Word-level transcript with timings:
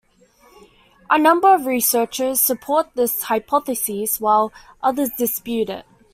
A 1.11 1.19
number 1.19 1.53
of 1.53 1.67
researchers 1.67 2.41
support 2.41 2.87
this 2.95 3.21
hypothesis 3.21 4.19
while 4.19 4.51
others 4.81 5.11
dispute 5.15 5.69
it. 5.69 5.85